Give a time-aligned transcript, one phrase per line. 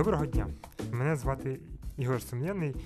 [0.00, 0.46] Доброго дня!
[0.92, 1.60] Мене звати
[1.96, 2.76] Ігор Сум'яний,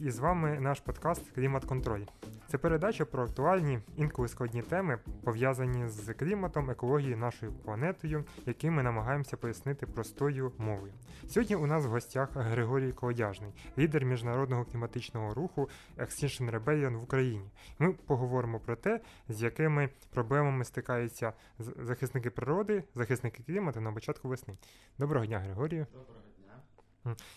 [0.00, 2.00] і з вами наш подкаст Клімат Контроль.
[2.46, 8.82] Це передача про актуальні, інколи складні теми, пов'язані з кліматом, екологією нашою планетою, які ми
[8.82, 10.92] намагаємося пояснити простою мовою.
[11.28, 15.68] Сьогодні у нас в гостях Григорій Колодяжний, лідер міжнародного кліматичного руху
[15.98, 17.50] Extinction Rebellion в Україні.
[17.78, 24.54] Ми поговоримо про те, з якими проблемами стикаються захисники природи, захисники клімату на початку весни.
[24.98, 25.86] Доброго дня, Григорію.
[25.92, 26.24] Доброго.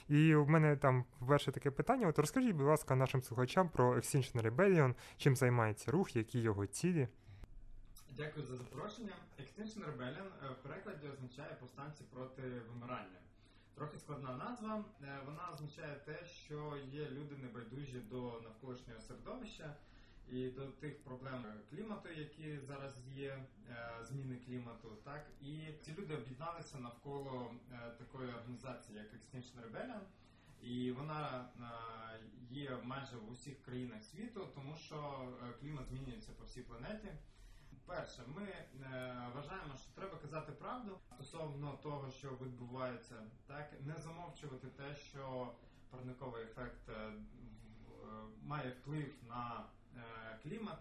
[0.07, 4.41] І в мене там перше таке питання: от розкажіть, будь ласка, нашим слухачам про Extinction
[4.41, 7.07] Rebellion, чим займається рух, які його цілі.
[8.17, 9.13] Дякую за запрошення.
[9.39, 13.19] Extinction Rebellion е, в перекладі означає повстанці проти вимирання.
[13.75, 14.83] Трохи складна назва.
[15.03, 19.75] Е, вона означає те, що є люди небайдужі до навколишнього середовища
[20.31, 25.25] і до тих проблем клімату, які зараз є, е, зміни клімату, так?
[25.41, 30.01] І ці люди об'єдналися навколо е, такої організації, як Extinction Rebellion,
[30.61, 31.63] і вона е,
[32.49, 35.27] є майже в усіх країнах світу, тому що
[35.59, 37.07] клімат змінюється по всій планеті.
[37.85, 38.53] Перше, ми
[39.35, 43.73] вважаємо, що треба казати правду стосовно того, що відбувається, так?
[43.85, 45.53] Не замовчувати те, що
[45.89, 46.89] парниковий ефект
[48.43, 49.65] має вплив на
[50.43, 50.79] клімат.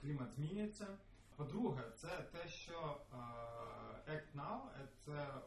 [0.00, 0.86] Клімат змінюється.
[1.36, 3.16] По-друге, це те, що е,
[4.12, 4.60] Act Now
[5.04, 5.38] це е,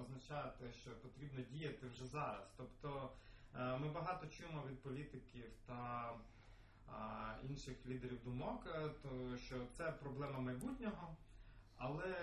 [0.00, 2.52] означає те, що потрібно діяти вже зараз.
[2.56, 3.12] Тобто
[3.80, 6.12] ми багато чуємо від політиків та
[7.48, 8.64] інших лідерів думок,
[9.02, 11.16] то що це проблема майбутнього,
[11.76, 12.14] але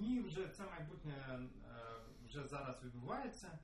[0.00, 1.48] ні, вже це майбутнє
[2.26, 3.58] вже зараз відбувається.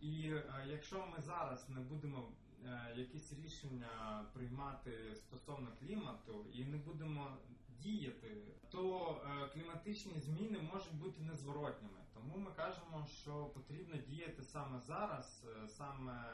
[0.00, 0.32] І
[0.66, 2.51] якщо ми зараз не будемо Е,
[2.96, 7.36] якісь рішення приймати стосовно клімату і не будемо
[7.82, 8.36] діяти,
[8.70, 11.98] то е, кліматичні зміни можуть бути незворотніми.
[12.14, 16.24] Тому ми кажемо, що потрібно діяти саме зараз, е, саме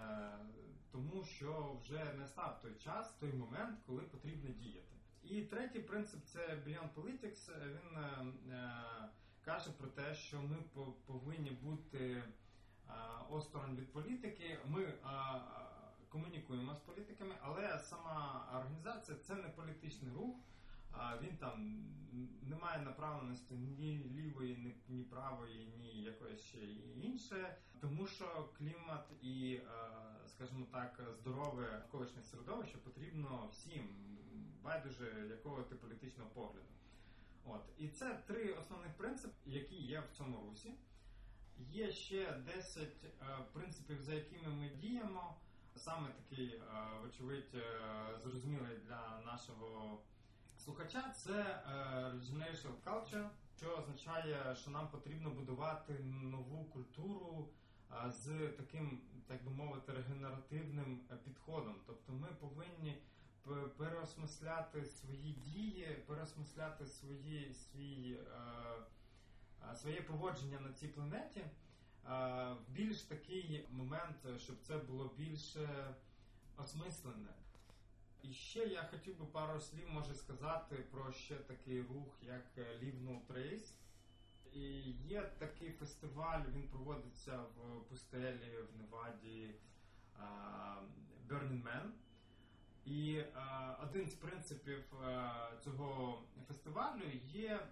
[0.93, 4.89] тому, що вже не став той час, той момент, коли потрібно діяти.
[5.23, 7.51] І третій принцип це Beyond Politics.
[7.67, 7.99] Він
[8.53, 8.83] е,
[9.45, 10.57] каже про те, що ми
[11.07, 12.23] повинні бути е,
[13.31, 14.59] осторонь від політики.
[14.69, 14.97] Ми е,
[16.09, 20.37] комунікуємо з політиками, але сама організація це не політичний рух.
[21.23, 21.85] Він там
[22.43, 26.59] не має направленості ні лівої, ні, ні правої, ні якоїсь ще
[27.03, 29.61] інше, тому що клімат і,
[30.27, 33.89] скажімо так, здорове навколишнє середовище потрібно всім,
[34.63, 36.69] байдуже якого ти політичного погляду.
[37.45, 40.75] От і це три основних принципи, які є в цьому русі.
[41.59, 42.89] Є ще 10
[43.53, 45.37] принципів, за якими ми діємо
[45.79, 46.61] саме такий, е,
[47.03, 47.63] вочевидь, е,
[48.23, 49.99] зрозумілий для нашого
[50.57, 51.71] слухача, це е,
[52.15, 57.49] Regeneration Culture, що означає, що нам потрібно будувати нову культуру
[58.07, 61.75] з таким, так би мовити, регенеративним підходом.
[61.87, 63.03] Тобто ми повинні
[63.77, 68.19] переосмисляти свої дії, переосмисляти свої, свій,
[69.75, 71.45] своє поводження на цій планеті
[72.69, 75.95] більш такий момент, щоб це було більше
[76.57, 77.35] осмислене.
[78.23, 83.05] І ще я хотів би пару слів може сказати про ще такий рух, як Live
[83.07, 83.73] No Trace.
[84.53, 84.61] І
[84.91, 89.55] є такий фестиваль, він проводиться в пустелі в Неваді
[91.29, 91.91] Burning Man.
[92.85, 93.25] І
[93.83, 94.85] один з принципів
[95.65, 97.67] цього фестивалю є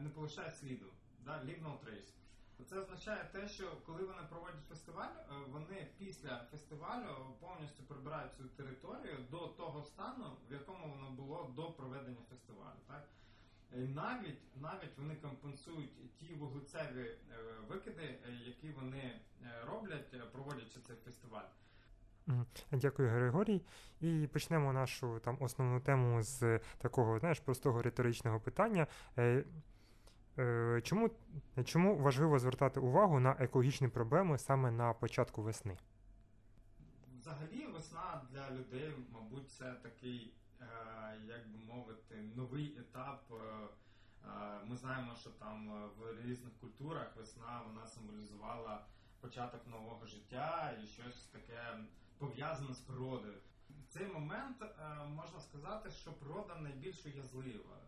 [0.00, 0.86] не полишай сліду,
[1.24, 2.12] да, Leave No Trace.
[2.66, 8.44] Це означає те, що коли вони проводять фестиваль, е, вони після фестивалю повністю прибирають цю
[8.48, 12.78] територію до того стану, в якому воно було до проведення фестивалю.
[12.86, 13.08] Так?
[13.72, 17.16] І навіть навіть вони компенсують ті вуглецеві е,
[17.68, 19.20] викиди, е, які вони
[19.66, 21.48] роблять, проводячи цей фестиваль.
[22.72, 23.62] Дякую, Григорій.
[24.00, 28.86] І почнемо нашу там основну тему з такого знаєш, простого риторичного питання.
[30.38, 31.10] Е, чому
[31.64, 35.76] чому важливо звертати увагу на екологічні проблеми саме на початку весни?
[37.20, 40.66] Взагалі, весна для людей, мабуть, це такий, е,
[41.26, 43.24] як би мовити, новий етап.
[43.32, 43.68] Е,
[44.66, 48.84] ми знаємо, що там в різних культурах весна вона символізувала
[49.20, 51.78] початок нового життя і щось таке
[52.18, 53.38] пов'язане з природою.
[53.70, 54.56] В цей момент
[55.08, 57.78] можна сказати, що природа найбільш уязлива.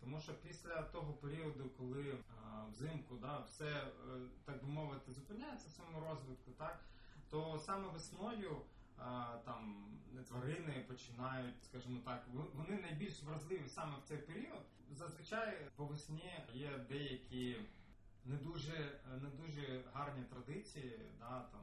[0.00, 3.90] Тому що після того періоду, коли а, взимку да, все, е,
[4.44, 6.80] так би мовити, зупиняється в своєму розвитку, так,
[7.30, 8.56] то саме весною
[8.98, 9.84] а, там
[10.28, 14.62] тварини починають, скажімо так, вони найбільш вразливі саме в цей період.
[14.90, 17.56] Зазвичай по весні є деякі
[18.24, 21.60] не дуже не дуже гарні традиції, да, там,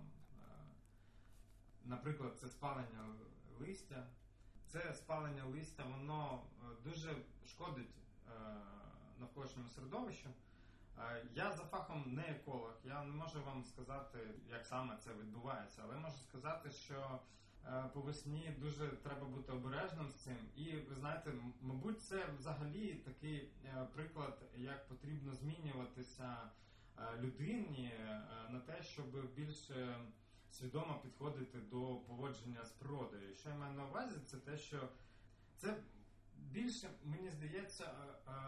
[1.85, 3.15] наприклад, це спалення
[3.59, 4.07] листя.
[4.67, 6.43] Це спалення листя, воно
[6.83, 7.15] дуже
[7.47, 8.04] шкодить
[9.19, 10.29] навколишньому середовищу.
[11.33, 14.19] Я за фахом не еколог, я не можу вам сказати,
[14.49, 17.19] як саме це відбувається, але можу сказати, що
[17.67, 20.37] Е, по весні дуже треба бути обережним з цим.
[20.55, 21.31] І ви знаєте,
[21.61, 26.37] мабуть, це взагалі такий е, приклад, як потрібно змінюватися
[26.97, 27.91] е, людині
[28.49, 29.97] на те, щоб більше
[30.51, 33.35] свідомо підходити до поводження з природою.
[33.35, 34.89] Що я маю на увазі, це те, що
[35.57, 35.77] це.
[36.37, 37.91] Більше мені здається,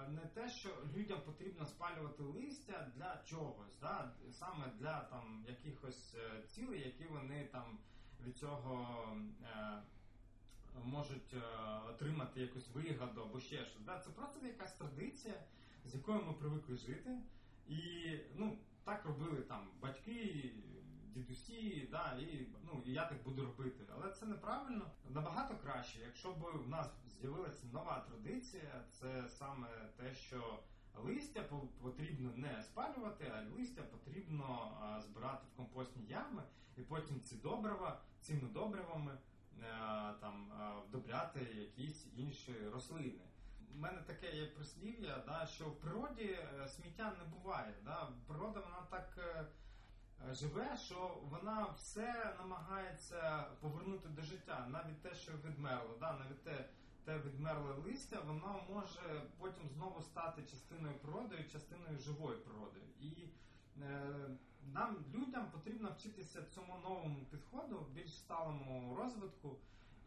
[0.10, 4.14] не те, що людям потрібно спалювати листя для чогось, да?
[4.32, 6.16] саме для там якихось
[6.48, 7.80] цілей, які вони там
[8.26, 9.08] від цього
[9.44, 9.84] е,
[10.84, 11.42] можуть е,
[11.90, 13.84] отримати якусь вигоду або ще щось.
[13.86, 14.00] Да?
[14.00, 15.44] Це просто якась традиція,
[15.86, 17.22] з якою ми привикли жити.
[17.68, 17.80] І
[18.36, 20.52] ну, так робили там батьки,
[21.18, 23.84] дідусі, да, і ну, і я так буду робити.
[23.96, 24.92] Але це неправильно.
[25.10, 26.88] Набагато краще, якщо б в нас
[27.22, 29.68] з'явилася нова традиція, це саме
[29.98, 30.60] те, що
[31.04, 31.44] листя
[31.82, 34.72] потрібно не спалювати, а листя потрібно
[35.04, 36.44] збирати в компостні ями,
[36.78, 39.18] і потім ці добрива, цими добривами е,
[40.22, 40.52] там
[40.88, 43.22] вдобряти якісь інші рослини.
[43.76, 47.74] У мене таке є прислів'я, да, що в природі е, сміття не буває.
[47.84, 48.10] Да?
[48.28, 49.46] Природа вона так е,
[50.32, 56.14] живе, що вона все намагається повернути до життя, навіть те, що відмерло, да?
[56.14, 56.70] навіть те
[57.08, 62.80] те відмерле листя, воно може потім знову стати частиною природи, частиною живої природи.
[63.02, 63.12] І
[63.82, 64.16] е,
[64.74, 69.58] нам, людям, потрібно вчитися цьому новому підходу, більш сталому розвитку,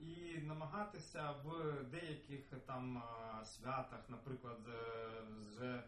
[0.00, 3.02] і намагатися в деяких там
[3.44, 4.58] святах, наприклад,
[5.38, 5.82] з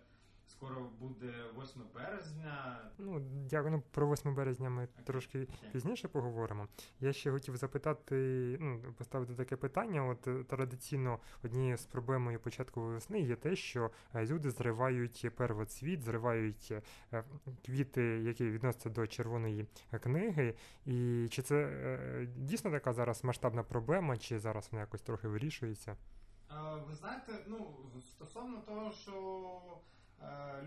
[0.63, 1.33] Скоро буде
[1.63, 2.81] 8 березня.
[2.99, 3.21] Ну,
[3.51, 3.73] дякую.
[3.73, 5.05] Ну, про 8 березня ми okay.
[5.05, 5.73] трошки okay.
[5.73, 6.69] пізніше поговоримо.
[7.01, 8.17] Я ще хотів запитати,
[8.61, 10.07] ну, поставити таке питання.
[10.07, 16.03] От е, традиційно однією з проблемою початкової весни є те, що е, люди зривають первоцвіт,
[16.03, 16.73] зривають
[17.13, 17.25] е,
[17.67, 19.67] квіти, які відносяться до червоної
[20.03, 20.55] книги.
[20.87, 25.97] І чи це дійсно така зараз масштабна проблема, чи зараз вона якось трохи вирішується?
[26.89, 29.13] Ви знаєте, ну стосовно того, що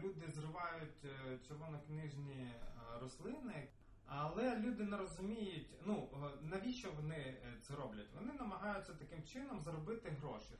[0.04, 2.60] люди зривають е, червонокнижні е,
[3.02, 3.68] рослини,
[4.06, 6.10] але люди не розуміють, ну
[6.42, 8.14] навіщо вони це роблять.
[8.16, 10.54] Вони намагаються таким чином заробити гроші.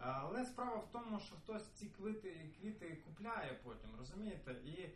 [0.00, 4.52] Але справа в тому, що хтось ці квіти квіти купляє потім, розумієте?
[4.52, 4.88] І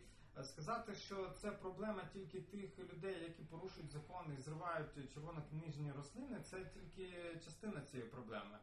[0.43, 6.65] сказати, що це проблема тільки тих людей, які порушують закони і зривають червонокнижні рослини, це
[6.65, 8.57] тільки частина цієї проблеми.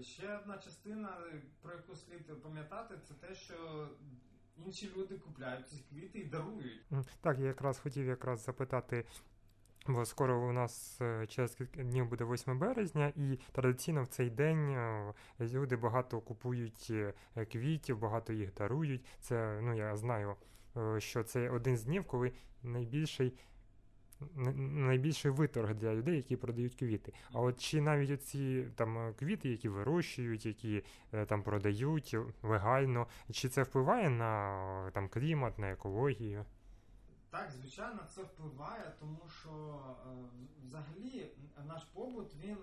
[0.00, 1.16] Ще одна частина,
[1.62, 3.88] про яку слід пам'ятати, це те, що
[4.66, 6.82] інші люди купляють ці квіти і дарують.
[7.20, 9.04] Так, я якраз хотів якраз запитати.
[9.86, 14.30] Бо скоро у нас е, через кілька днів буде 8 березня, і традиційно в цей
[14.30, 17.14] день е, люди багато купують е,
[17.52, 19.04] квітів, багато їх дарують.
[19.20, 20.36] Це ну я знаю,
[20.98, 22.32] що це один з днів, коли
[22.62, 23.34] найбільший
[24.34, 27.12] найбільший виторг для людей, які продають квіти.
[27.32, 33.06] А от чи навіть оці там е, квіти, які вирощують, які е, там продають легально,
[33.32, 36.44] чи це впливає на там клімат, на екологію?
[37.30, 40.10] Так, звичайно, це впливає, тому що е,
[40.66, 41.30] взагалі
[41.66, 42.56] наш побут він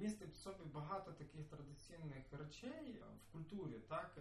[0.00, 4.18] містить в собі багато таких традиційних речей в культурі, так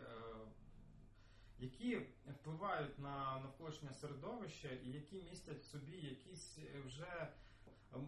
[1.60, 7.28] які впливають на навколишнє середовище і які містять в собі якісь вже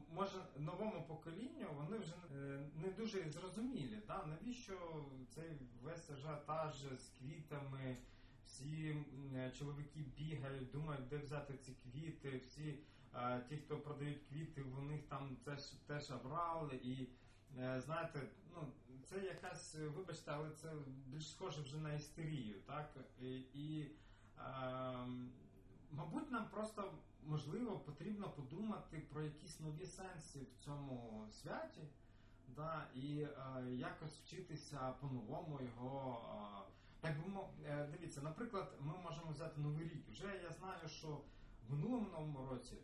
[0.10, 2.16] може новому поколінню вони вже
[2.76, 3.98] не дуже зрозумілі.
[4.08, 4.26] Да?
[4.26, 5.50] Навіщо цей
[5.82, 7.98] весь ажіотаж з квітами?
[8.46, 9.06] Всі
[9.60, 12.42] чоловіки бігають, думають, де взяти ці квіти.
[12.46, 12.80] Всі
[13.50, 17.08] ті, хто продають квіти, в них там теж теж обрали і.
[17.60, 18.22] Е, знаєте,
[18.56, 18.68] ну
[19.04, 20.72] це якась, вибачте, але це
[21.08, 22.90] більш схоже вже на істерію, так?
[23.22, 23.92] І, і
[24.38, 24.42] е,
[25.92, 26.94] мабуть, нам просто
[27.26, 31.82] можливо потрібно подумати про якісь нові сенси в цьому святі,
[32.48, 33.30] да, і е,
[33.72, 36.22] якось вчитися по-новому його.
[37.04, 40.10] Е, як би е, дивіться, наприклад, ми можемо взяти новий рік.
[40.12, 41.08] Вже я знаю, що
[41.68, 42.78] в минулому новому році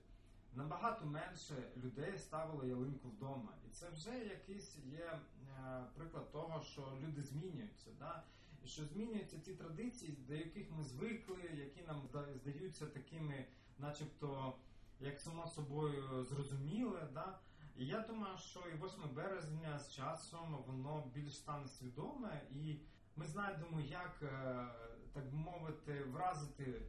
[0.57, 3.53] набагато менше людей ставило ялинку вдома.
[3.67, 7.89] І це вже якийсь є е, приклад того, що люди змінюються.
[7.99, 8.23] Да?
[8.63, 12.01] І що змінюються ті традиції, до яких ми звикли, які нам
[12.35, 13.45] здаються такими,
[13.79, 14.53] начебто,
[14.99, 17.07] як само собою зрозуміле.
[17.13, 17.39] Да?
[17.75, 22.79] І я думаю, що і 8 березня з часом воно більш стане свідоме, і
[23.15, 24.67] ми знайдемо, як е,
[25.13, 26.81] так мовити вразити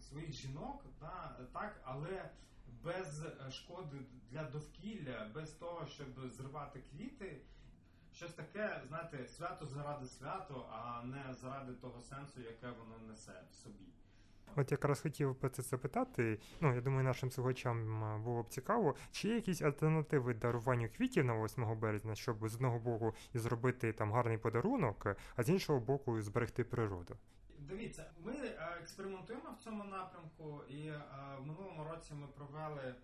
[0.00, 2.30] своїх жінок, да, так, але
[2.84, 3.96] без шкоди
[4.30, 7.40] для довкілля, без того, щоб зривати квіти.
[8.14, 13.54] Щось таке, знаєте, свято заради свято, а не заради того сенсу, яке воно несе в
[13.54, 13.84] собі.
[14.56, 16.38] От якраз хотів би це запитати.
[16.60, 21.44] Ну, я думаю, нашим слухачам було б цікаво, чи є якісь альтернативи даруванню квітів на
[21.44, 26.22] 8 березня, щоб з одного боку і зробити там гарний подарунок, а з іншого боку
[26.22, 27.16] зберегти природу.
[27.68, 28.32] Дивіться, ми
[28.80, 30.90] експериментуємо в цьому напрямку, і
[31.38, 32.94] в минулому році ми провели.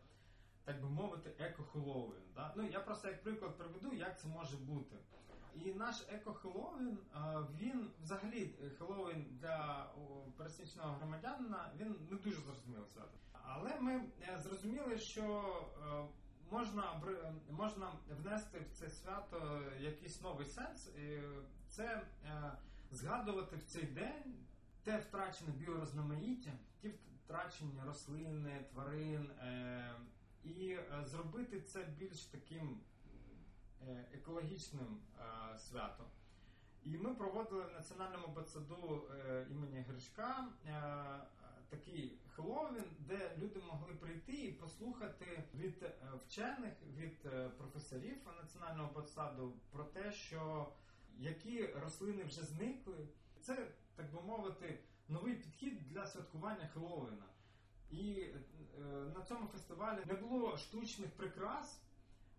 [0.64, 2.22] Так би мовити, еко-хеллоуін.
[2.34, 2.52] Да?
[2.56, 4.96] Ну я просто як приклад приведу, як це може бути.
[5.54, 6.96] І наш еко-хеллоуін,
[7.60, 9.86] він взагалі Хеллоуін для
[10.36, 13.18] пересічного громадянина він не дуже зрозуміло свято.
[13.32, 15.22] Але ми е, зрозуміли, що
[15.82, 16.04] е,
[16.50, 17.02] можна
[17.50, 21.18] можна внести в це свято якийсь новий сенс, і
[21.68, 22.52] це е,
[22.90, 24.34] згадувати в цей день
[24.88, 26.88] те втрачене біорозноманіття, ті
[27.24, 29.30] втрачені рослини, тварин,
[30.44, 32.80] і зробити це більш таким
[34.12, 35.00] екологічним
[35.58, 36.06] святом.
[36.84, 40.72] І ми проводили в національному БЦДу е, імені Гришка е,
[41.68, 45.92] такий Хеллоуін, де люди могли прийти і послухати від е,
[46.26, 47.20] вчених, від
[47.58, 50.72] професорів національного БЦДу про те, що
[51.18, 53.08] які рослини вже зникли.
[53.40, 53.68] Це,
[53.98, 54.78] так би мовити,
[55.08, 57.26] новий підхід для святкування Хеллоуіна.
[57.90, 58.26] І
[59.14, 61.82] на цьому фестивалі не було штучних прикрас.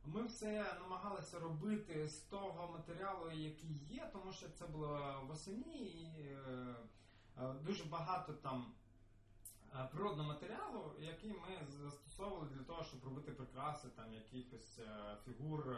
[0.06, 6.06] Ми все намагалися робити з того матеріалу, який є, тому що це було восені і
[6.26, 6.76] е,
[7.38, 8.74] е, дуже багато там
[9.76, 14.80] е, природного матеріалу, який ми застосовували для того, щоб робити прикраси там якихось
[15.26, 15.76] фігур,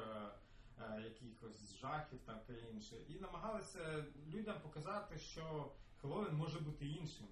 [1.04, 2.96] якихось жахів таке інше.
[3.10, 5.72] І намагалися людям показати, що
[6.02, 7.28] Хеллоуін може бути іншим.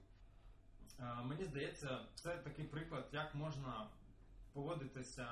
[1.24, 3.89] Мені здається, це такий приклад, як можна
[4.53, 5.27] поводитися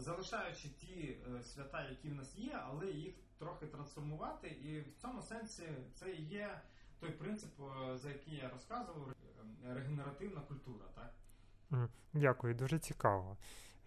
[0.00, 4.48] залишаючи ті е, свята, які в нас є, але їх трохи трансформувати.
[4.48, 5.62] І в цьому сенсі
[5.94, 6.60] це є
[7.00, 10.84] той принцип, е, за який я розказував, е, регенеративна культура.
[10.94, 11.14] так?
[12.12, 13.36] Дякую, дуже цікаво.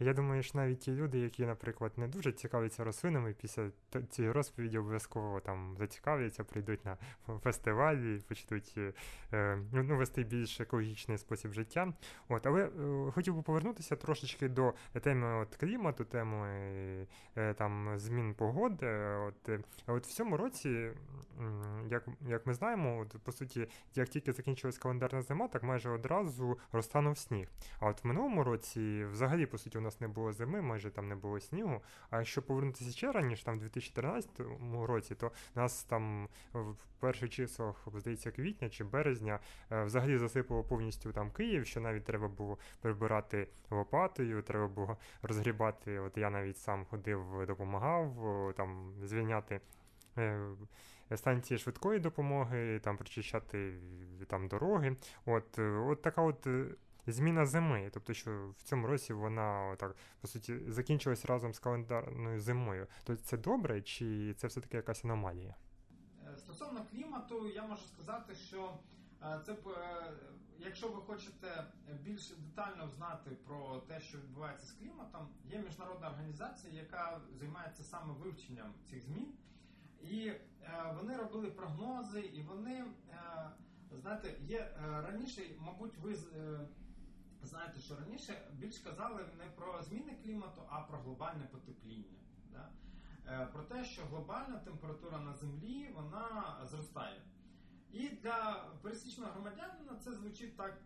[0.01, 3.69] Я думаю, що навіть ті люди, які, наприклад, не дуже цікавляться рослинами, після
[4.09, 6.97] цієї розповіді обов'язково там зацікавляться, прийдуть на
[7.43, 8.79] фестивалі, почнуть
[9.33, 11.93] е, ну, вести більш екологічний спосіб життя.
[12.29, 16.47] От, Але е, хотів би повернутися трошечки до теми от, клімату, теми
[17.37, 18.87] е, там, змін погоди.
[19.27, 20.91] От, е, от В цьому році,
[21.89, 26.57] як як ми знаємо, от, по суті, як тільки закінчилась календарна зима, так майже одразу
[26.71, 27.47] розтанув сніг.
[27.79, 30.89] А от в минулому році, взагалі, по суті, у нас нас не було зими, майже
[30.89, 31.81] там не було снігу.
[32.09, 34.29] А якщо повернутися ще раніше, там в 2013
[34.73, 39.39] році, то нас там в перших числах, здається, квітня чи березня
[39.71, 45.99] е, взагалі засипало повністю там Київ, що навіть треба було прибирати лопатою, треба було розгрібати.
[45.99, 49.61] От я навіть сам ходив, допомагав там звільняти.
[50.17, 50.49] Е,
[51.15, 53.73] станції швидкої допомоги, там прочищати
[54.27, 54.95] там дороги.
[55.25, 56.47] От от така от
[57.07, 57.89] зміна зими.
[57.93, 62.87] Тобто, що в цьому році вона так по суті закінчилась разом з календарною зимою.
[63.03, 65.55] То це добре, чи це все-таки якась аномалія?
[66.33, 68.77] Е, стосовно клімату, я можу сказати, що
[69.23, 69.57] е, це е,
[70.59, 71.65] якщо ви хочете
[72.01, 78.13] більш детально знати про те, що відбувається з кліматом, є міжнародна організація, яка займається саме
[78.13, 79.27] вивченням цих змін.
[80.01, 80.31] І
[80.97, 82.85] вони робили прогнози, і вони,
[84.01, 86.15] знаєте, є раніше, мабуть, ви
[87.47, 92.19] знаєте, що раніше більш казали не про зміни клімату, а про глобальне потепління.
[92.51, 92.69] Да?
[93.27, 97.21] Е, про те, що глобальна температура на землі вона зростає.
[97.91, 100.77] І для пересічного громадянина це звучить так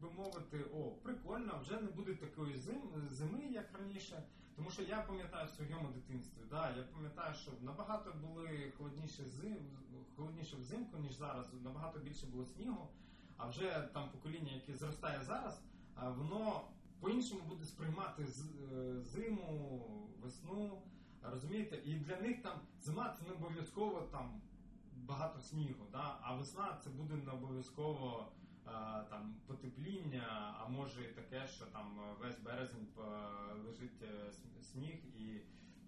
[0.00, 4.22] би мовити, о, прикольно, вже не буде такої зим, зими, як раніше.
[4.56, 9.56] Тому що я пам'ятаю в своєму дитинстві, да, я пам'ятаю, що набагато були холодніше зим,
[10.16, 12.88] холодніше взимку, ніж зараз, набагато більше було снігу.
[13.36, 15.60] А вже там покоління, яке зростає зараз,
[15.96, 16.60] воно
[17.00, 19.82] по-іншому буде сприймати е, зиму,
[20.22, 20.82] весну.
[21.22, 21.82] Розумієте?
[21.84, 24.40] І для них там зима це не обов'язково там
[24.96, 26.18] багато снігу, да?
[26.22, 28.32] а весна це буде не обов'язково
[29.10, 32.86] там потепління, а може і таке, що там весь березень
[33.66, 34.30] лежить е,
[34.62, 35.40] сніг, і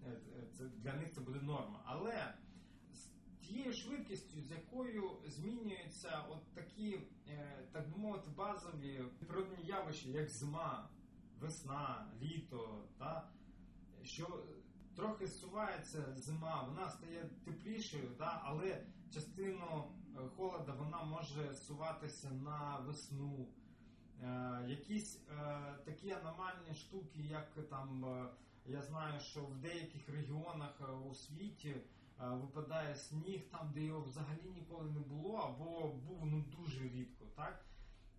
[0.07, 0.17] е,
[0.57, 1.81] це для них це буде норма.
[1.85, 2.33] Але
[3.47, 10.29] тією швидкістю, з якою змінюються от такі, е, так би мовити, базові природні явища, як
[10.29, 10.89] зима,
[11.39, 13.29] весна, літо, та,
[14.03, 14.43] що
[14.95, 22.79] трохи зсувається зима, вона стає теплішою, та, але частину е, холода вона може суватися на
[22.79, 23.47] весну.
[24.23, 25.21] Е, якісь
[25.85, 28.05] такі аномальні штуки, як там
[28.65, 31.75] я знаю, що в деяких регіонах у світі
[32.19, 37.25] випадає сніг там, де його взагалі ніколи не було, або був ну дуже рідко.
[37.35, 37.65] так?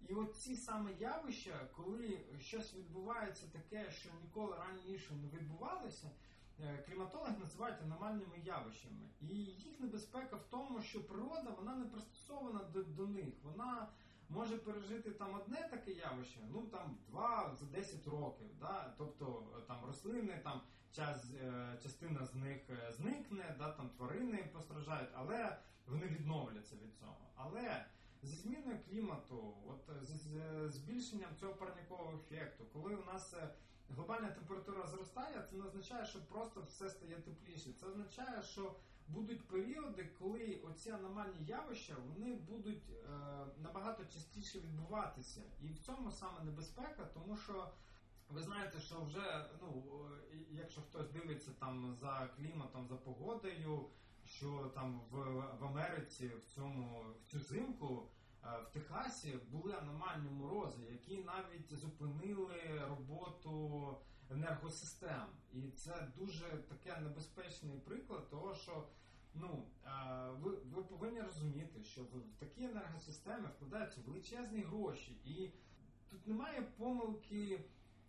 [0.09, 6.11] І от ці саме явища, коли щось відбувається таке, що ніколи раніше не відбувалося,
[6.61, 9.09] е, кліматологи називають аномальними явищами.
[9.21, 13.35] І їх небезпека в тому, що природа вона не пристосована до, до них.
[13.43, 13.89] Вона
[14.29, 18.47] може пережити там одне таке явище, ну там два за 10 років.
[18.61, 18.95] Да?
[18.99, 20.61] Тобто е, там рослини, там
[20.93, 23.73] час, е, частина з них зникне, да?
[23.73, 25.57] там тварини постраждають, але
[25.87, 27.17] вони відновляться від цього.
[27.35, 27.85] Але
[28.23, 33.49] зі зміною клімату, от е, з збільшенням цього парникового ефекту, коли у нас е,
[33.89, 37.73] глобальна температура зростає, це не означає, що просто все стає тепліше.
[37.81, 38.75] Це означає, що
[39.09, 43.09] будуть періоди, коли оці аномальні явища вони будуть е,
[43.59, 47.73] набагато частіше відбуватися, і в цьому саме небезпека, тому що.
[48.29, 49.85] Ви знаєте, що вже ну
[50.51, 53.87] якщо хтось дивиться там за кліматом, за погодою,
[54.25, 55.17] що там в
[55.61, 58.09] в Америці в цьому в цю зимку
[58.45, 63.97] е, в Техасі були аномальні морози, які навіть зупинили роботу
[64.31, 65.27] енергосистем.
[65.53, 68.89] І це дуже таке небезпечний приклад, того що
[69.35, 69.67] ну
[70.41, 75.51] ви ви повинні розуміти, що в такі енергосистеми вкладаються величезні гроші, і
[76.11, 77.65] тут немає помилки.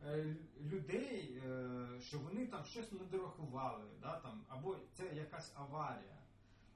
[0.06, 6.18] Е, людей, е, що вони там щось не дорахували, да, там, або це якась аварія.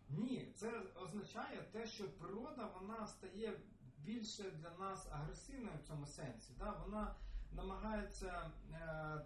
[0.09, 3.59] Ні, це означає те, що природа вона стає
[3.97, 6.53] більше для нас агресивною в цьому сенсі.
[6.59, 6.71] Да?
[6.85, 7.15] Вона
[7.55, 8.77] намагається, е,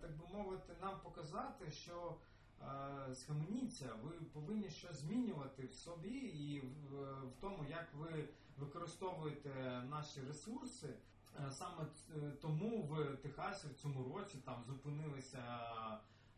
[0.02, 2.16] так би мовити, нам показати, що
[3.14, 6.96] схаменіться, ви повинні щось змінювати в собі і в,
[7.42, 10.94] тому, як ви використовуєте наші ресурси.
[11.46, 15.44] Е, саме е, тому в Техасі в цьому році там зупинилися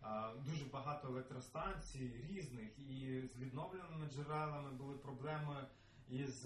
[0.03, 0.07] е,
[0.45, 5.67] дуже багато електростанцій різних, і з відновленими джерелами були проблеми
[6.09, 6.41] із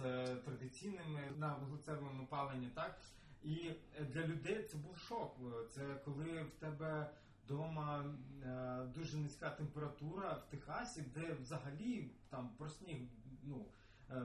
[0.46, 2.68] традиційними на вуглецевому опаленні.
[2.68, 3.02] Так
[3.44, 5.38] і для людей це був шок.
[5.70, 7.10] Це коли в тебе
[7.46, 8.16] вдома
[8.96, 12.98] дуже низька температура в Техасі, де взагалі там про сніг
[13.44, 13.66] ну.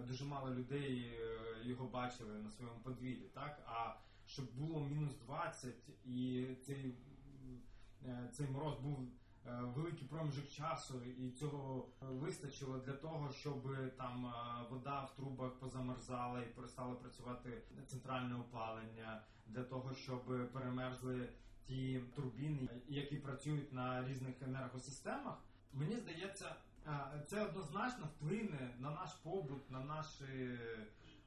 [0.06, 1.12] Дуже мало людей
[1.62, 3.94] його бачили на своєму подвір'ї, так а
[4.26, 6.94] щоб було мінус 20 і цей
[8.06, 9.06] е, цей мороз був е,
[9.62, 16.42] великий проміжок часу, і цього вистачило для того, щоб там е, вода в трубах позамерзала
[16.42, 21.28] і перестало працювати центральне опалення, для того, щоб перемерзли
[21.66, 25.38] ті турбіни, які працюють на різних енергосистемах.
[25.72, 26.54] Мені здається,
[27.26, 30.58] це однозначно вплине на наш побут, на наші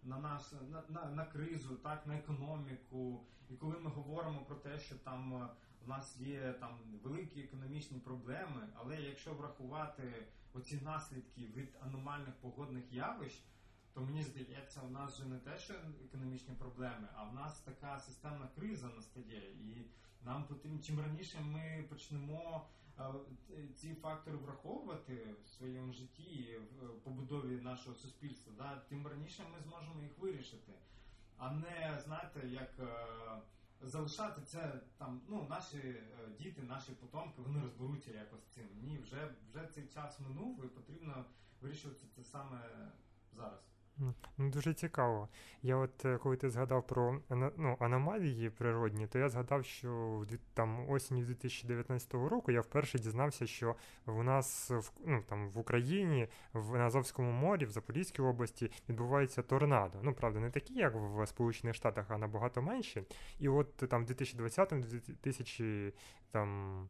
[0.04, 3.24] на нас на, на, на кризу, так на економіку.
[3.50, 5.48] І коли ми говоримо про те, що там е,
[5.86, 12.94] в нас є там великі економічні проблеми, але якщо врахувати оці наслідки від аномальних погодних
[12.94, 13.44] явищ,
[13.94, 15.74] то мені здається, у нас вже не те, що
[16.06, 19.86] економічні проблеми, а в нас така системна криза настає, і
[20.26, 22.68] нам потрібно чим раніше ми почнемо
[23.76, 30.02] ці фактори враховувати в своєму житті, в побудові нашого суспільства, да, тим раніше ми зможемо
[30.02, 30.74] їх вирішити,
[31.38, 33.42] а не знаєте, як е,
[33.84, 35.22] залишати це там.
[35.28, 36.06] Ну, наші е,
[36.40, 38.68] діти, наші потомки, вони розберуться якось цим.
[38.82, 41.26] Ні, вже вже цей час минув, і потрібно
[41.62, 42.92] вирішувати це саме
[43.34, 43.60] зараз.
[44.02, 44.14] Ну,
[44.50, 45.28] Дуже цікаво.
[45.62, 47.20] Я от е, коли ти згадав про
[47.58, 53.76] ну, аномалії природні, то я згадав, що там осінь 2019 року я вперше дізнався, що
[54.06, 54.72] в нас
[55.06, 60.00] ну, там, в Україні, в Азовському морі, в Запорізькій області відбувається торнадо.
[60.02, 63.04] Ну, правда, не такі, як в Сполучених Штатах, а набагато менші.
[63.40, 65.94] І от там в 2020-2000
[66.32, 66.90] там.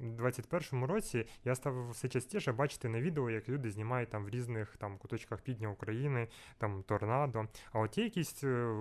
[0.00, 4.76] 2021 році я став все частіше бачити на відео, як люди знімають там в різних
[4.76, 7.46] там куточках півдня України, там торнадо.
[7.72, 8.74] А от є якісь е,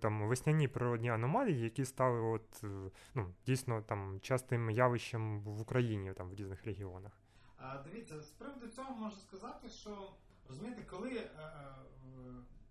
[0.00, 6.12] там весняні природні аномалії, які стали от, е, ну, дійсно там частим явищем в Україні,
[6.12, 7.12] там в різних регіонах.
[7.56, 10.12] А, Дивіться, з приводу цього можу сказати, що
[10.48, 11.10] розумієте, коли.
[11.10, 11.28] Е,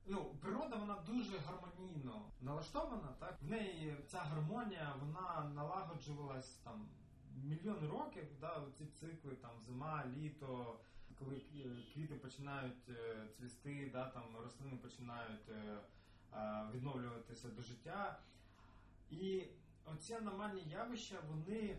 [0.05, 6.89] ну, природа вона дуже гармонійно налаштована, так в неї ця гармонія вона налагоджувалась там
[7.43, 10.79] мільйони років, да, ці цикли, там зима, літо,
[11.19, 11.41] коли
[11.93, 15.79] квіти починають е, цвісти, да, там рослини починають е,
[16.73, 18.19] відновлюватися до життя.
[19.09, 19.43] І
[19.85, 21.77] оці аномальні явища, вони.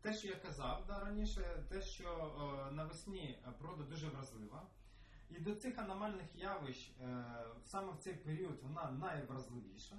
[0.00, 2.34] Те, що я казав да, раніше, те, що
[2.68, 4.66] е, навесні природа дуже вразлива.
[5.30, 7.24] І до цих аномальних явищ е,
[7.64, 9.96] саме в цей період вона найвразливіша.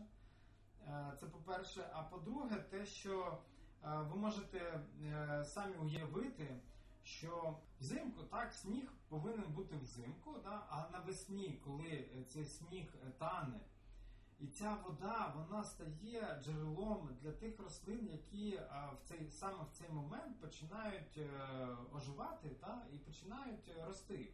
[0.87, 1.89] Е, це по-перше.
[1.93, 3.52] А по-друге, те, що е,
[3.83, 6.59] ви можете е, самі уявити,
[7.03, 10.63] що взимку так сніг повинен бути взимку, да?
[10.69, 13.59] а навесні, коли цей сніг тане.
[14.39, 18.59] І ця вода вона стає джерелом для тих рослин, які
[18.93, 21.29] в цей саме в цей момент починають е,
[21.93, 24.29] оживати та, і починають рости.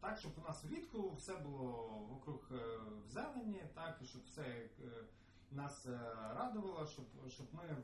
[0.00, 1.72] Так, щоб у нас влітку все було
[2.10, 4.68] вокруг е, в зелені, так, щоб все е,
[5.50, 6.00] нас е,
[6.34, 7.76] радувало, щоб щоб ми е,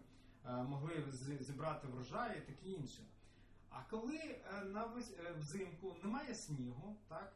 [0.53, 1.05] могли
[1.41, 3.03] зібрати врожай і таке інше.
[3.71, 7.33] А коли е, на е, взимку немає снігу, так,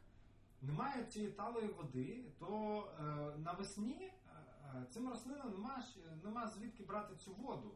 [0.61, 3.03] немає цієї талої води, то е,
[3.37, 4.11] навесні
[4.75, 5.83] Е, цим рослинам нема,
[6.23, 7.75] нема звідки брати цю воду.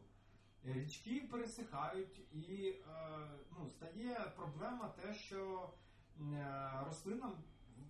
[0.66, 2.82] Е, річки пересихають і е,
[3.58, 5.70] ну, стає проблема те, що
[6.86, 7.34] рослинам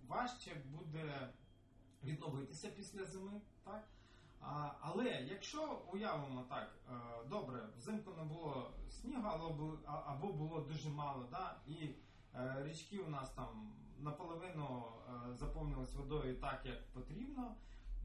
[0.07, 1.33] важче буде
[2.03, 3.41] відновитися після зими.
[3.63, 3.87] так?
[4.79, 6.75] Але якщо уявимо так,
[7.29, 9.27] добре, взимку не було снігу,
[9.85, 11.89] або було дуже мало, да, і
[12.63, 14.83] річки у нас там наполовину
[15.33, 17.55] заповнились водою так, як потрібно,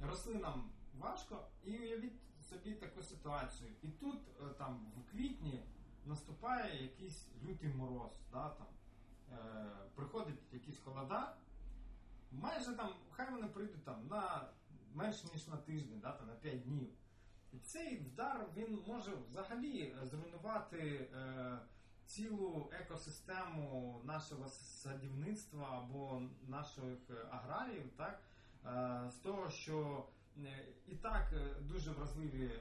[0.00, 1.46] рослинам важко.
[1.64, 3.70] І уявіть собі таку ситуацію.
[3.82, 5.62] І тут е, там в квітні
[6.06, 8.12] наступає якийсь лютий мороз.
[8.32, 8.66] Да, там,
[9.32, 11.36] е, Приходить якісь холода.
[12.32, 14.48] Майже там, хай вони прийдуть там на
[14.94, 16.88] менш ніж на тиждень, да, там, на 5 днів.
[17.52, 21.58] І цей вдар він може взагалі зруйнувати е,
[22.06, 26.98] цілу екосистему нашого садівництва або наших
[27.30, 28.22] аграріїв, так,
[28.66, 30.06] е, з того, що
[30.38, 32.60] Е, і так е, дуже вразливі е,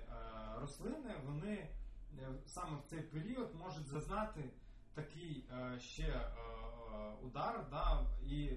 [0.60, 1.70] рослини, вони
[2.46, 4.50] саме в цей період можуть зазнати
[4.94, 5.46] такий
[5.80, 6.32] ще
[7.22, 7.65] удар.
[7.72, 8.50] да, і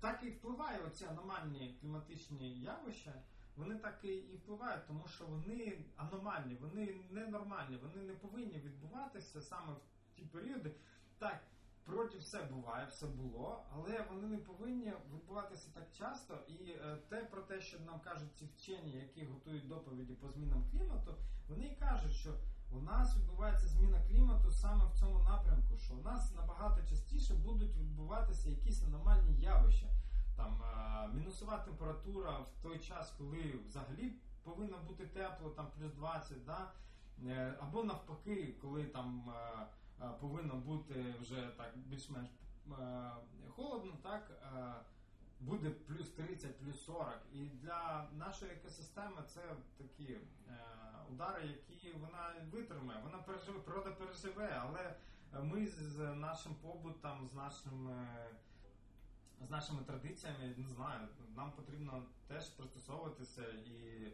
[0.00, 3.22] так і впливає оці аномальні кліматичні явища,
[3.56, 9.72] вони так і впливають, тому що вони аномальні, вони ненормальні, вони не повинні відбуватися саме
[9.72, 10.74] в ті періоди.
[11.18, 11.40] Так,
[11.88, 16.38] Проти все буває, все було, але вони не повинні відбуватися так часто.
[16.48, 20.64] І е, те про те, що нам кажуть ці вчені, які готують доповіді по змінам
[20.70, 21.14] клімату,
[21.48, 22.34] вони кажуть, що
[22.70, 27.76] у нас відбувається зміна клімату саме в цьому напрямку, що у нас набагато частіше будуть
[27.76, 29.86] відбуватися якісь аномальні явища.
[30.36, 36.44] Там е, мінусова температура в той час, коли взагалі повинно бути тепло, там плюс 20,
[36.44, 36.72] да?
[37.26, 39.32] Е, або навпаки, коли там
[40.20, 42.28] повинно бути вже так більш-менш
[43.48, 44.30] холодно, так
[45.40, 47.18] буде плюс 30, плюс 40.
[47.32, 49.40] І для нашої екосистеми це
[49.76, 50.20] такі е,
[51.10, 53.00] удари, які вона витримає.
[53.02, 54.94] Вона переживе, природа переживе, але
[55.42, 58.06] ми з нашим побутом, з нашими.
[59.46, 64.12] З нашими традиціями не знаю, нам потрібно теж пристосовуватися і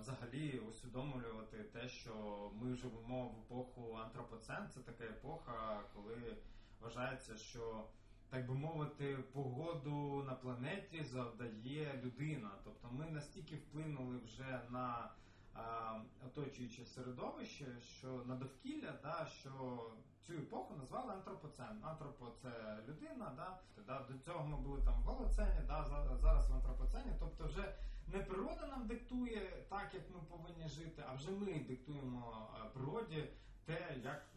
[0.00, 2.12] взагалі усвідомлювати те, що
[2.54, 4.68] ми живемо в епоху антропоцен.
[4.74, 6.36] Це така епоха, коли
[6.80, 7.84] вважається, що
[8.30, 12.50] так би мовити, погоду на планеті завдає людина.
[12.64, 15.10] Тобто ми настільки вплинули вже на
[15.54, 15.94] а,
[16.26, 19.82] оточуюче середовище, що на довкілля, да, що
[20.26, 21.78] цю епоху назвали антропоцен.
[21.82, 25.84] Антропо це людина, да, да, до цього ми були там в голоцені, да,
[26.22, 27.12] зараз в антропоцені.
[27.20, 27.74] Тобто вже
[28.12, 33.28] не природа нам диктує так, як ми повинні жити, а вже ми диктуємо е, природі
[33.64, 34.28] те, як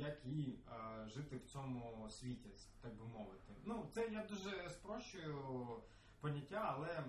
[0.00, 3.54] як їй е, жити в цьому світі, так би мовити.
[3.64, 5.36] Ну, це я дуже спрощую
[6.20, 7.04] поняття, але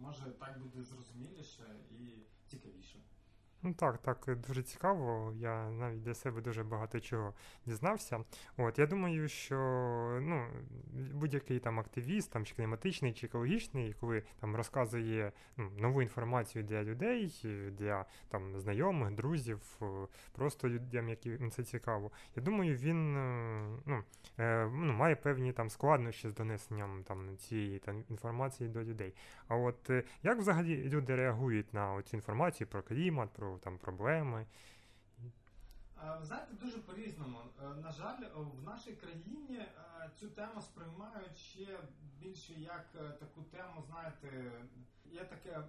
[0.00, 2.98] може так буде зрозуміліше і цікавіше.
[3.62, 5.32] Ну так, так, дуже цікаво.
[5.36, 7.34] Я навіть для себе дуже багато чого
[7.66, 8.24] дізнався.
[8.56, 9.56] От, Я думаю, що
[10.22, 10.46] ну,
[11.12, 16.82] будь-який там активіст, там, чи кліматичний, чи екологічний, коли там розказує ну, нову інформацію для
[16.82, 17.32] людей,
[17.78, 19.80] для там, знайомих, друзів,
[20.32, 24.04] просто людям, яким це цікаво, я думаю, він е, ну,
[24.38, 29.14] е, ну, має певні там складнощі з донесенням там, цієї там, інформації до людей.
[29.48, 34.46] А от е, як взагалі люди реагують на цю інформацію про клімат, про там проблеми.
[36.22, 37.38] Знаєте, дуже по-різному.
[37.62, 41.80] Е, на жаль, в нашій країні е, цю тему сприймають ще
[42.18, 44.52] більше як е, таку тему, знаєте,
[45.04, 45.62] є таке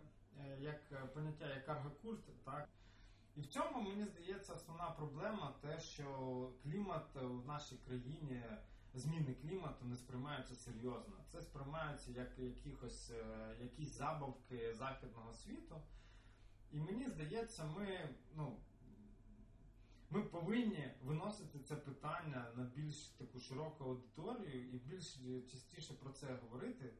[0.59, 2.69] як поняття як каргокульт, так?
[3.35, 6.05] І в цьому, мені здається, основна проблема те, що
[6.63, 8.43] клімат в нашій країні,
[8.93, 11.15] зміни клімату не сприймаються серйозно.
[11.31, 13.11] Це сприймаються як якихось,
[13.61, 15.81] якісь забавки західного світу.
[16.71, 18.57] І мені здається, ми, ну,
[20.09, 25.17] ми повинні виносити це питання на більш таку широку аудиторію і більш
[25.51, 26.93] частіше про це говорити,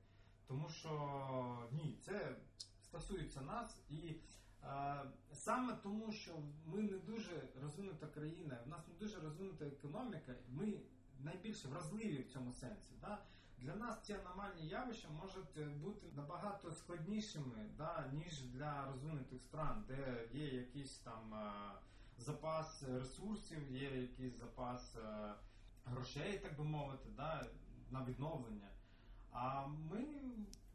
[0.47, 2.36] тому що ні, це
[2.82, 4.15] стосується нас і.
[5.34, 6.32] Саме тому, що
[6.65, 10.73] ми не дуже розвинута країна, в нас не дуже розвинута економіка, ми
[11.19, 12.93] найбільше вразливі в цьому сенсі.
[13.01, 13.25] Да?
[13.62, 20.28] Для нас ці аномальні явища можуть бути набагато складнішими, да, ніж для розвинутих стран, де
[20.34, 21.54] є якийсь там
[22.17, 24.98] запас ресурсів, є якийсь запас
[25.86, 27.45] грошей, так би мовити, да,
[27.91, 28.69] на відновлення.
[29.32, 30.06] А ми,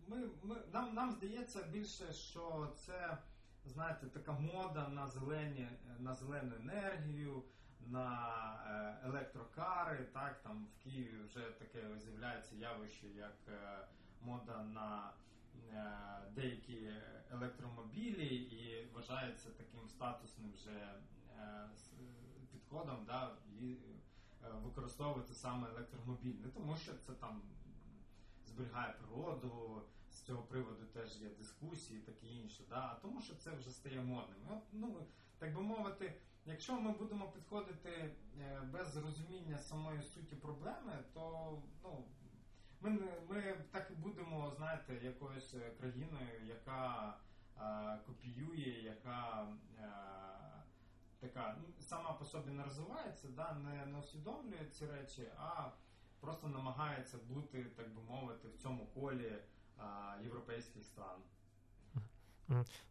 [0.09, 3.19] ми, ми нам, нам здається більше, що це
[3.65, 5.69] знаєте, така мода на зелені,
[5.99, 7.43] на зелену енергію,
[7.87, 8.09] на
[8.67, 10.05] е, електрокари.
[10.13, 13.79] Так, там в Києві вже таке з'являється явище, як е,
[14.21, 15.11] мода на
[15.73, 16.91] е, деякі
[17.31, 20.95] електромобілі, і вважається таким статусним вже
[22.53, 23.31] підходом да,
[24.63, 26.35] використовувати саме електромобіль.
[26.35, 27.43] Не тому, що це там
[28.47, 32.77] зберігає природу з цього приводу теж є дискусії, таке інше, да?
[32.77, 34.39] а тому, що це вже стає модним.
[34.73, 35.07] Ну,
[35.39, 36.15] Так би мовити,
[36.47, 37.91] якщо ми будемо підходити
[38.41, 41.53] е, без розуміння самої суті проблеми, то
[41.85, 42.05] ну,
[42.81, 42.91] ми
[43.29, 47.15] ми так і будемо, знаєте, якоюсь країною, яка
[47.57, 49.49] а, копіює, яка
[49.83, 49.89] а,
[51.21, 55.71] така ну, сама по собі не розвивається, да, не, не усвідомлює ці речі, а
[56.21, 59.39] просто намагається бути, так би мовити, в цьому колі
[60.23, 61.23] європейських стран.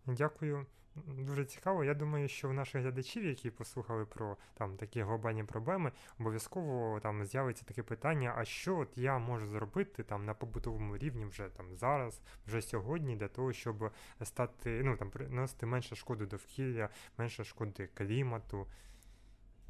[0.06, 0.66] Дякую.
[0.96, 1.84] Дуже цікаво.
[1.84, 7.26] Я думаю, що в наших глядачів, які послухали про там такі глобальні проблеми, обов'язково там
[7.26, 11.76] з'явиться таке питання: а що от я можу зробити там на побутовому рівні вже там
[11.76, 17.90] зараз, вже сьогодні, для того, щоб стати, ну там приносити менше шкоди довкілля, менше шкоди
[17.94, 18.68] клімату.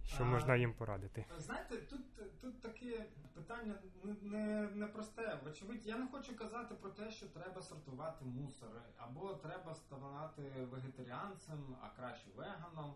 [0.06, 1.26] Що можна їм порадити?
[1.38, 3.74] Знаєте, тут тут таке питання
[4.22, 5.40] не не просте.
[5.44, 11.76] Вочевидь, я не хочу казати про те, що треба сортувати мусор, або треба ставати вегетаріанцем,
[11.82, 12.94] а краще веганом.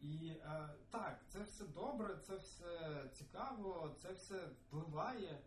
[0.00, 5.38] І е, так, це все добре, це все цікаво, це все впливає.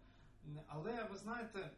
[0.67, 1.71] Але ви знаєте,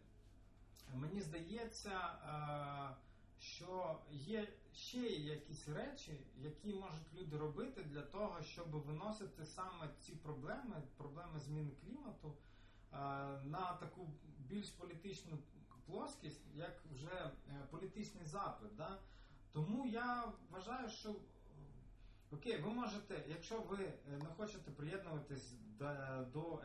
[0.93, 1.91] мені здається.
[1.91, 3.12] Е,
[3.43, 10.11] що є ще якісь речі, які можуть люди робити для того, щоб виносити саме ці
[10.11, 12.97] проблеми, проблеми зміни клімату, е,
[13.45, 15.37] на таку більш політичну
[15.85, 17.31] плоскість, як вже е,
[17.71, 18.75] політичний запит.
[18.75, 18.99] Да?
[19.51, 21.15] Тому я вважаю, що
[22.31, 25.85] окей, ви можете, якщо ви е, не хочете приєднуватись до,
[26.33, 26.59] до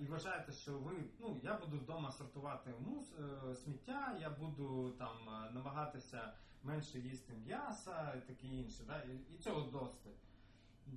[0.00, 5.16] і вважаєте, що ви, ну я буду вдома сортувати мус, е, сміття, я буду там
[5.28, 6.32] е, намагатися
[6.62, 10.10] менше їсти м'яса і таке інше, да, і, і цього досталь.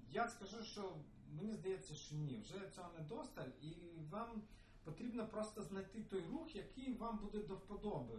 [0.09, 0.95] Я скажу, що
[1.31, 3.75] мені здається, що ні, вже цього не досталь, і
[4.09, 4.41] вам
[4.83, 8.15] потрібно просто знайти той рух, який вам буде до вподоби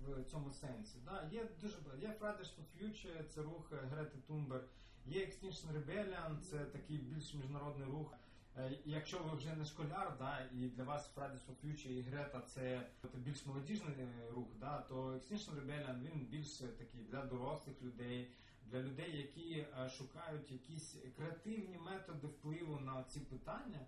[0.00, 0.98] в цьому сенсі.
[1.04, 1.28] Да?
[1.32, 4.64] Є дуже є Fridays for Future, це рух Грети Тумбер,
[5.06, 8.14] є Extinction Rebellion, це такий більш міжнародний рух.
[8.56, 12.86] Е, якщо ви вже не школяр, да, і для вас Fridays for і Грета це
[13.14, 18.30] більш молодіжний е, рух, да, то Extinction Rebellion він більш такий для дорослих людей,
[18.62, 23.86] для людей, які е, шукають якісь креативні методи впливу на ці питання.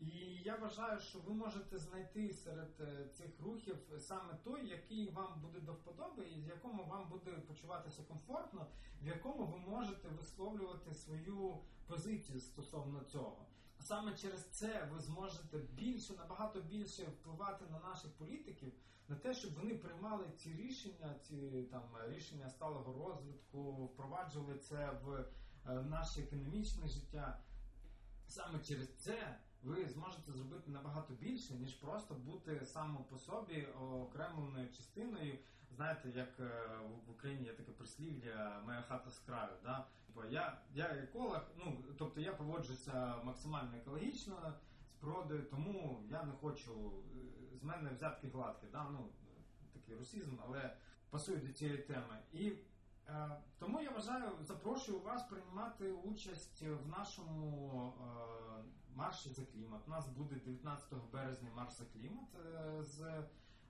[0.00, 0.08] І
[0.44, 5.72] я вважаю, що ви можете знайти серед цих рухів саме той, який вам буде до
[5.72, 8.66] вподоби, і в якому вам буде почуватися комфортно,
[9.02, 13.46] в якому ви можете висловлювати свою позицію стосовно цього.
[13.84, 18.72] Саме через це ви зможете більше, набагато більше впливати на наших політиків,
[19.08, 25.24] на те, щоб вони приймали ці рішення, ці там рішення сталого розвитку, впроваджували це в
[25.66, 27.40] е, наше економічне життя.
[28.26, 33.66] Саме через це ви зможете зробити набагато більше, ніж просто бути само по собі
[34.02, 35.38] окремленою частиною.
[35.70, 39.52] Знаєте, як е, в Україні є таке прислів'я Моя хата з краю.
[39.62, 39.86] Да?
[40.30, 44.54] Я я еколог, ну тобто я поводжуся максимально екологічно
[44.90, 46.92] з природою, тому я не хочу
[47.52, 48.66] е, з мене взятки гладкі.
[48.72, 48.86] Да?
[48.90, 49.08] Ну,
[49.72, 50.76] Такий русізм, але
[51.10, 52.18] пасує до цієї теми.
[52.32, 52.52] І
[53.08, 59.80] е, тому я вважаю, запрошую вас приймати участь в нашому е, марші за клімат.
[59.86, 63.24] У нас буде 19 березня марш за клімат е, з е,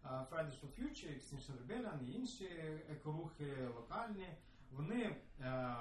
[0.04, 2.44] Fridays for Future, Extinction Rebellion і інші
[2.90, 4.28] екорухи локальні.
[4.70, 5.76] Вони е,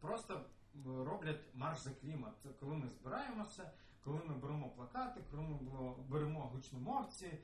[0.00, 0.44] просто
[0.84, 2.32] роблять марш за клімат.
[2.42, 3.70] Це коли ми збираємося,
[4.04, 5.58] коли ми беремо плакати, коли ми
[6.08, 7.38] беремо гучномовці,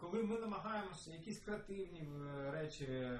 [0.00, 2.08] коли ми намагаємося якісь креативні
[2.50, 3.18] речі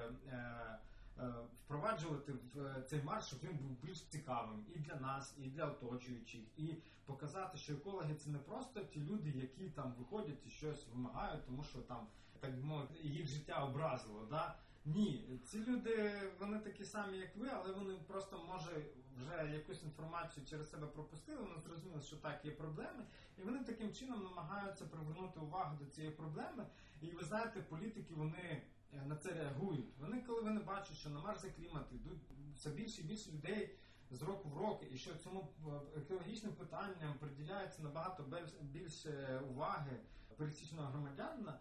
[1.55, 6.41] впроваджувати в цей марш, щоб він був більш цікавим і для нас, і для оточуючих,
[6.57, 11.45] і показати, що екологи це не просто ті люди, які там виходять і щось вимагають,
[11.45, 12.07] тому що там
[12.39, 14.25] так би мовити їх життя образило.
[14.29, 14.55] Да?
[14.85, 20.45] Ні, ці люди вони такі самі, як ви, але вони просто може вже якусь інформацію
[20.45, 23.05] через себе пропустили, вони зрозуміли, що так є проблеми,
[23.37, 26.65] і вони таким чином намагаються привернути увагу до цієї проблеми.
[27.01, 28.61] І ви знаєте, політики вони
[28.93, 29.97] е, на це реагують.
[29.99, 32.21] Вони, коли вони бачать, що на Марс клімат йдуть
[32.55, 33.75] все більше і більше людей
[34.11, 38.25] з року в рок, і що цьому е, екологічним питанням приділяється набагато
[38.61, 39.99] більше уваги
[40.37, 41.59] пересічного громадянина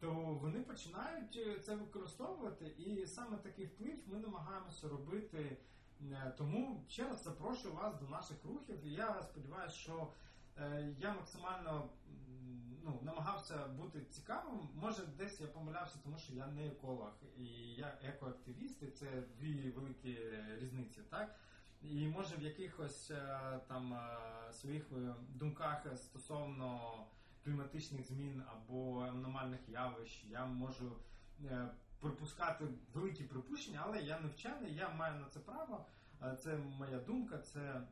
[0.00, 5.56] то вони починають е, це використовувати, і саме такий вплив ми намагаємося робити.
[6.12, 8.78] Е, тому ще раз запрошую вас до наших рухів.
[8.84, 10.12] Я сподіваюся, що
[10.56, 11.90] е, я максимально
[12.84, 14.68] ну, намагався бути цікавим.
[14.74, 19.70] Може, десь я помилявся, тому що я не еколог і я екоактивіст, і це дві
[19.70, 20.18] великі
[20.58, 21.36] різниці, так?
[21.82, 23.12] І може в якихось
[23.68, 24.00] там
[24.52, 24.84] своїх
[25.34, 26.92] думках стосовно
[27.44, 30.24] кліматичних змін або аномальних явищ.
[30.30, 30.96] Я можу
[31.44, 31.68] е,
[32.00, 35.86] припускати великі припущення, але я не вчений, я маю на це право.
[36.22, 37.38] Е, це моя думка.
[37.38, 37.82] це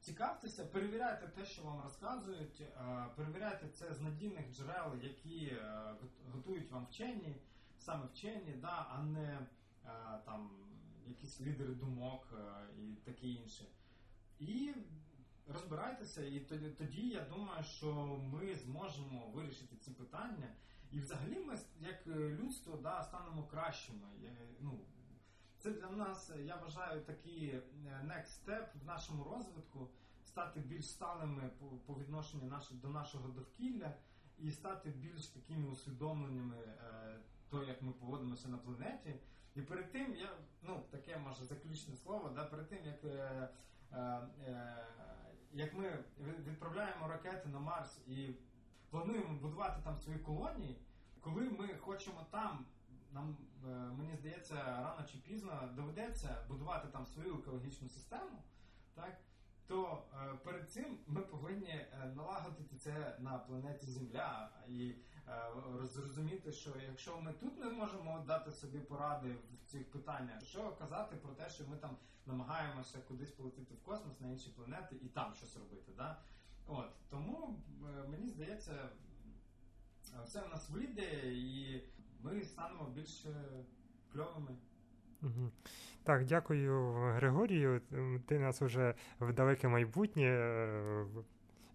[0.00, 5.56] Цікавтеся, перевіряйте те, що вам розказують, е, перевіряйте це з надійних джерел, які
[6.32, 7.36] готують вам вчені,
[7.78, 9.46] саме вчені, да, а не
[10.24, 10.50] там
[11.08, 12.32] якісь лідери думок
[12.78, 13.64] і таке інше.
[14.40, 14.74] І
[15.46, 17.94] розбирайтеся, і тоді, тоді я думаю, що
[18.32, 20.48] ми зможемо вирішити ці питання.
[20.90, 24.06] І взагалі ми, як людство, да, станемо кращими.
[24.60, 24.78] Ну,
[25.58, 27.62] Це для нас, я вважаю, такий е,
[28.04, 29.88] next step в нашому розвитку,
[30.24, 33.94] стати більш сталими по, по відношенню наш, до нашого довкілля
[34.38, 37.18] і стати більш такими усвідомленнями е,
[37.50, 39.14] того, як ми поводимося на планеті.
[39.54, 40.30] І перед тим я
[40.62, 43.48] ну таке може заключне слово, да, перед тим як е,
[43.92, 43.98] е,
[44.46, 44.86] е,
[45.52, 46.04] як ми
[46.46, 48.30] відправляємо ракети на Марс і
[48.90, 50.76] плануємо будувати там свої колонії,
[51.20, 52.66] коли ми хочемо там,
[53.12, 58.42] нам е, мені здається, рано чи пізно доведеться будувати там свою екологічну систему,
[58.94, 59.20] так?
[59.66, 64.94] То е, перед цим ми повинні е, налагодити це на планеті Земля і
[65.28, 70.76] е, зрозуміти, що якщо ми тут не можемо дати собі поради в цих питаннях, що
[70.78, 75.08] казати про те, що ми там намагаємося кудись полетіти в космос на інші планети і
[75.08, 75.92] там щось робити.
[75.96, 76.16] Да?
[76.66, 78.88] От Тому е, мені здається,
[80.24, 81.82] все в нас вийде, і
[82.22, 83.26] ми станемо більш
[84.12, 84.56] кльовими.
[85.22, 85.50] Угу.
[86.02, 87.80] Так, дякую Григорію.
[88.26, 91.06] Ти нас вже в далеке майбутнє е,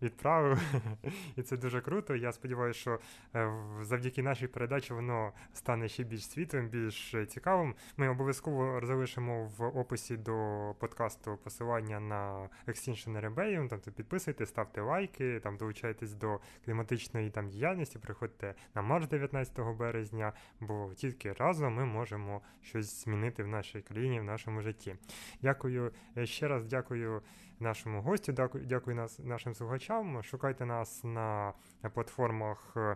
[0.02, 0.62] відправив.
[1.36, 2.16] І це дуже круто.
[2.16, 3.00] Я сподіваюся, що
[3.36, 7.76] е, завдяки нашій передачі воно стане ще більш світлим, більш цікавим.
[7.98, 10.36] Ми обов'язково залишимо в описі до
[10.80, 18.00] подкасту посилання на Extinction Rebellion, Там підписуйтесь, ставте лайки, там долучайтесь до кліматичної там діяльності,
[18.00, 24.20] приходьте на марш 19 березня, бо тільки разом ми можемо щось змінити в нашій країні,
[24.20, 24.96] в нашому житті.
[25.42, 27.22] Дякую е, ще раз, дякую
[27.62, 28.34] нашому гостю.
[28.34, 30.24] Дякую, дякую нас, нашим слухачам.
[30.24, 31.54] Шукайте нас на
[31.94, 32.96] платформах е,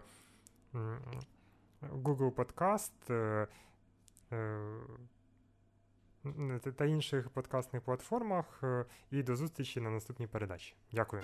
[1.82, 3.48] Google Podcast е,
[4.32, 4.60] е,
[6.78, 8.64] та інших подкастних платформах.
[9.12, 10.76] І до зустрічі на наступній передачі.
[10.92, 11.24] Дякую.